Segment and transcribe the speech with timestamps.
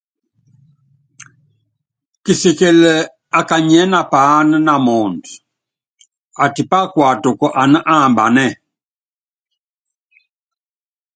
[2.23, 2.93] Kisikili
[3.39, 5.31] akanyiɛ́ na paáná na muundɔ,
[6.43, 8.47] atípá kuatuku aní ambanɛ́ɛ.